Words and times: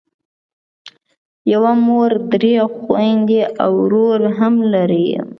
یوه 1.53 1.73
مور 1.85 2.11
درې 2.31 2.53
خویندې 2.75 3.41
او 3.63 3.71
ورور 3.83 4.21
هم 4.37 4.53
لرم. 4.71 5.25